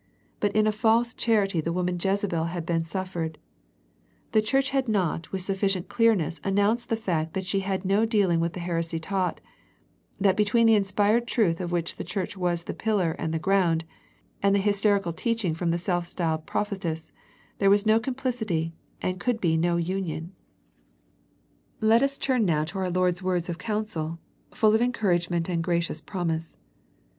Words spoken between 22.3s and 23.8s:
to our Lord's words of